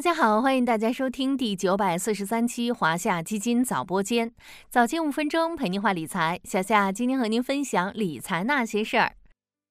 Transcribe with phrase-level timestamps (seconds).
[0.00, 4.32] 大家好，欢迎大家收听第九百四十三期华夏基金早播间，
[4.70, 6.40] 早间五分钟陪您话理财。
[6.44, 9.12] 小夏今天和您分享理财那些事儿。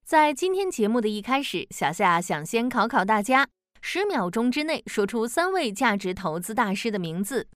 [0.06, 3.48] 在今天节目的一开始，小夏想先考考大家，
[3.82, 7.48] 十秒钟之内说出三位价值投资大师的名字：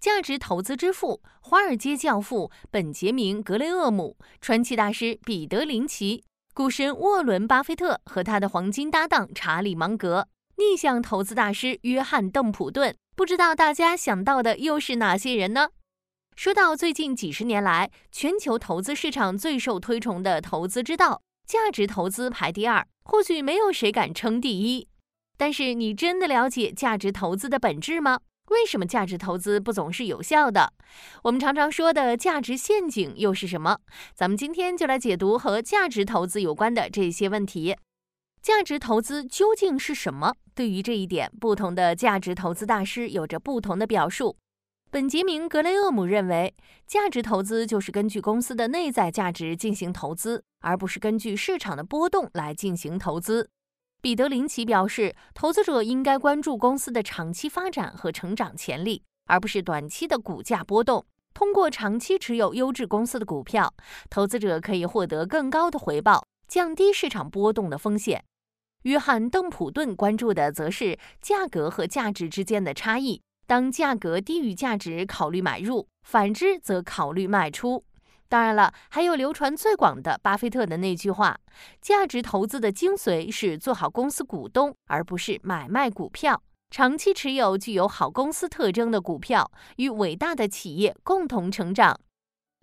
[0.00, 10.26] 价值投资之父、华尔街教父本杰明·格雷厄姆、传奇大师彼得·林奇、股神沃伦·巴菲特和他的黄金搭档查理·芒格。
[10.58, 15.68] 逆向投资大师约翰·邓普顿，不知道大家想到的又是哪些人呢？
[16.34, 24.88] 说到最近几十年来全球投资市场最受推崇的投资之道，价值投资排第二，或许没有谁敢称第一。
[25.36, 28.20] 但是你真的了解价值投资的本质吗？
[28.48, 30.72] 为什么价值投资不总是有效的？
[31.24, 33.76] 我们常常说的价值陷阱又是什么？
[34.14, 37.76] 咱们今天就来解读和价值投资有关的这些问题。
[38.46, 40.32] 价值投资究竟是什么？
[40.54, 44.36] 对于这一点，不同的价值投资大师有着不同的表述。
[44.88, 46.54] 本杰明·格雷厄姆认为，
[46.86, 53.50] 价值投资就是根据公司的内在价值进行投资，而不是根据市场的波动来进行投资。
[54.00, 61.04] 彼得·林奇表示，投资者应该关注公司的长期发展和成长潜力，而不是短期的股价波动。
[61.34, 63.74] 通过长期持有优质公司的股票，
[64.08, 68.24] 投资者可以获得更高的回报，降低市场波动的风险。
[68.82, 73.20] 约翰·邓普顿关注的则是价格和价值之间的差异。
[73.46, 77.84] 当价格低于价值，考虑买入；反之，则考虑卖出。
[78.28, 81.38] 当然了，还有流传最广的巴菲特的那句话
[81.80, 86.42] ：“价值投资的精髓是做好公司股东，而不是买卖股票。
[86.70, 92.00] 长期持有具有好公司特征的股票，与伟大的企业共同成长。”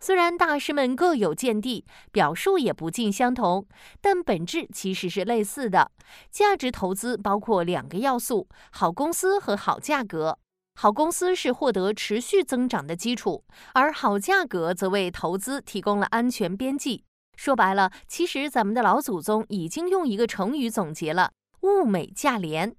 [0.05, 3.65] 虽然大师们各有见地，表述也不尽相同，
[4.01, 5.89] 但本质其实是类似的。
[6.29, 10.37] 价值投资包括两个要素：好公司和好价格。
[10.75, 17.05] 好公司是获得持续增长的基础，而好价格则为投资提供了安全边际。
[17.37, 21.31] 说白了，其实咱们的老祖宗已经用一个成语总结了
[21.63, 22.75] “物美价廉”。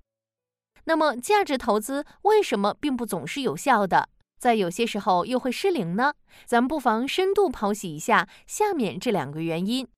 [0.85, 4.11] 那么，价值投资为什么并不总是有效的？
[4.45, 6.13] 在有些时候又会失灵呢？
[6.45, 9.89] 咱们不妨深度剖析一下下面这两个原因。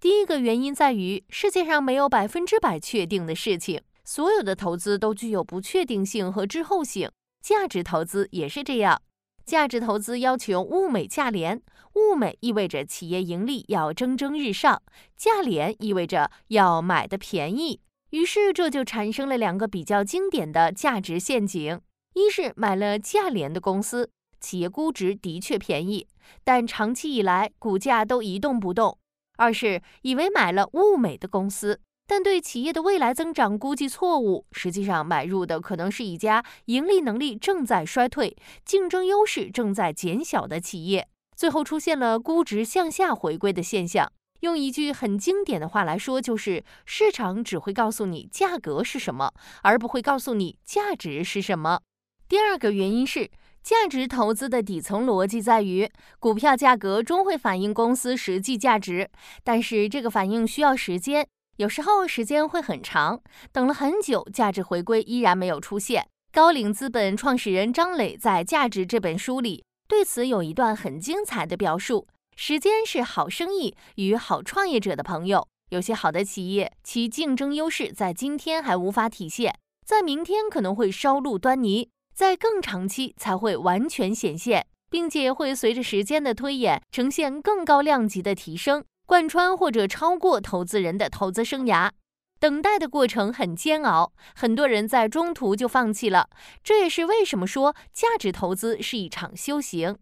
[0.00, 7.10] 第一个原因在于，世界上没有百分之百确定的事情，所有的投资都具有不确定性和滞后性。
[7.42, 9.02] 价值投资也是这样，
[9.44, 11.60] 价值投资要求物美价廉。
[11.96, 14.82] 物美意味着企业盈利要蒸蒸日上，
[15.14, 17.82] 价廉意味着要买的便宜。
[18.12, 21.78] 于是这就产生了两个比较经典的价值陷阱。
[22.14, 24.10] 一是买了价廉的公司，
[24.40, 26.06] 企业估值的确便宜，
[26.42, 28.98] 但长期以来股价都一动不动；
[29.36, 44.10] 二是以为买了物美的公司，但对企业的未来增长估计错误，实际上买入的可能是一家盈利能力正在衰退、竞争优势正在减小的企业，最后出现了估值向下回归的现象。
[44.40, 49.32] 用一句很经典的话来说，就是市场只会告诉你价格是什么，
[49.62, 51.82] 而不会告诉你价值是什么。
[52.30, 53.28] 第二个原因是，
[53.60, 59.10] 价值投资的底层逻辑在于，股票价格终会反映公司实际价值，
[59.42, 61.26] 但是这个反应需要时间，
[61.56, 63.20] 有时候时间会很长，
[63.50, 66.06] 等了很久，价值回归依然没有出现。
[66.32, 79.52] 高瓴资本创始人张磊在《价值》这本书里对此有一段很精彩的表述：时间是好生意与好创业者的朋友，有些好的企业，其竞争优势在今天还无法体现，
[79.84, 81.90] 在明天可能会稍露端倪。
[82.14, 91.90] 在更长期才会完全显现，并且会随着时间的推演呈现更高量级的提升，贯穿或者超过投资人的投资生涯。
[92.38, 96.28] 等待的过程很煎熬，很多人在中途就放弃了。
[96.64, 99.96] 这也是为什么说价值投资是一场修行。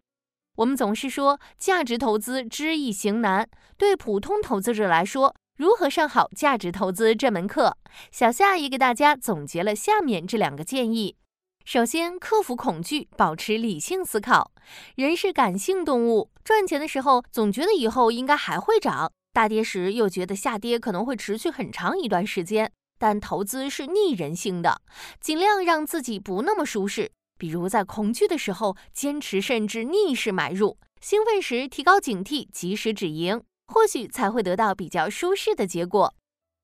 [0.57, 7.77] 我们总是说价值投资知易行难，对普通投资者来说，如何上好价值投资这门课，
[8.13, 11.17] 小夏也给大家总结了下面这两个建议。
[11.71, 14.53] 首先，克服恐惧，保持理性思考。
[14.95, 22.73] 人是感性动物，赚钱的时候总觉得以后应该还会涨，大跌时又觉得下跌可能会持续很长一段时间。
[22.99, 24.81] 但投资是逆人性的，
[25.21, 27.11] 尽量让自己不那么舒适。
[27.37, 36.15] 比如在恐惧的时候，坚持甚至逆势买入；兴奋时提高警惕，及时止盈，或许才会得到比较舒适的结果。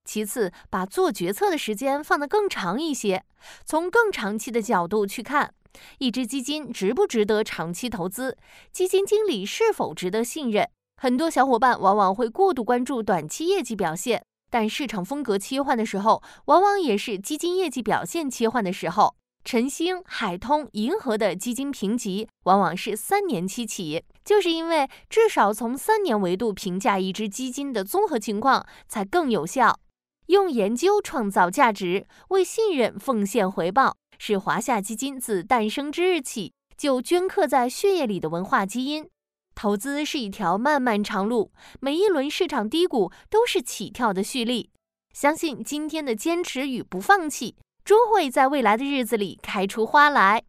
[0.04, 3.24] 其次，把做决策的时间放得更长一些，
[3.64, 5.52] 从更长期的角度去看，
[5.98, 8.36] 一只基金值不值得长期投资，
[8.70, 10.68] 基金经理是否值得信任。
[11.00, 19.16] 很多小伙伴往往会过度关注短期业绩表现，但市场风格切换的时候，往往也是基金业绩表现切换的时候。
[19.44, 29.78] 晨星、海通、银河的基金评级往往是三年期起，就是因为至少从三年维度评价一只基金的综合情况才更有效。
[30.26, 39.08] 用研究创造价值，为信任奉献回报，是华夏基金自诞生之日起就镌刻在血液里的文化基因。
[39.54, 44.70] 投资是一条漫漫长路，每一轮市场低谷都是起跳的蓄力。
[45.12, 47.56] 相信今天的坚持与不放弃。
[47.84, 50.42] 终会在未来的日子里开出花来。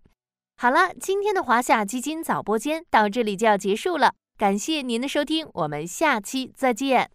[0.56, 7.12] 好了，今天的华夏基金早播间到这里就要结束了，感谢您的收听，我们下期再见。